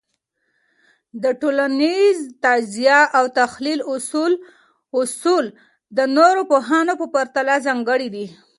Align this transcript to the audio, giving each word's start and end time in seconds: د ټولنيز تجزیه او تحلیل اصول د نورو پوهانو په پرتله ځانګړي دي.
د 1.23 1.25
ټولنيز 1.41 2.17
تجزیه 2.43 2.99
او 3.17 3.25
تحلیل 3.39 3.79
اصول 5.09 5.43
د 5.97 5.99
نورو 6.17 6.41
پوهانو 6.51 6.93
په 7.01 7.05
پرتله 7.15 7.55
ځانګړي 7.67 8.07
دي. 8.15 8.25